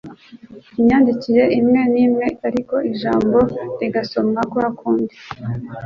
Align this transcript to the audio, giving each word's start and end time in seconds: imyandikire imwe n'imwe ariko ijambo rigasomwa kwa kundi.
imyandikire 0.79 1.43
imwe 1.59 1.81
n'imwe 1.93 2.27
ariko 2.47 2.75
ijambo 2.91 3.37
rigasomwa 3.79 4.41
kwa 4.51 4.67
kundi. 4.79 5.15